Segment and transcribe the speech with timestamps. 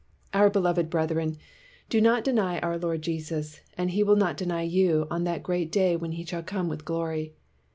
[0.33, 1.37] "Our beloved brethren,
[1.87, 5.71] do not deny our Lord Jesus, and he will not deny you on that great
[5.71, 7.35] day when he shall come with glory.